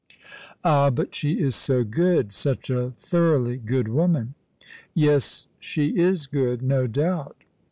"Ah, 0.63 0.89
but 0.89 1.13
she 1.13 1.39
is 1.39 1.55
so 1.55 1.83
good— 1.83 2.33
such 2.33 2.71
a 2.71 2.89
thoroughly 2.89 3.57
good 3.57 3.87
woman.'" 3.87 4.33
Yes, 4.95 5.47
she 5.59 5.89
is 5.95 6.25
good, 6.25 6.63
no 6.63 6.87
doubt." 6.87 7.43